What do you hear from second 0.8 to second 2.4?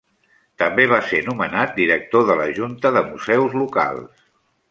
va ser nomenat director de